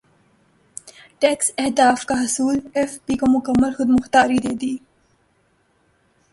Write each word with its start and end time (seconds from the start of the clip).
tax 1.21 1.51
اہداف 1.57 2.05
کا 2.05 2.15
حصولایف 2.23 2.97
بی 3.05 3.15
کو 3.17 3.25
مکمل 3.37 3.71
خود 3.77 3.89
مختاری 3.89 4.37
دے 4.43 4.53
دی 4.61 4.75